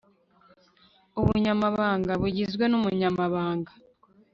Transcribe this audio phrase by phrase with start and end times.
[1.19, 3.71] ubunyamabanga bugizwe n umunyamabanga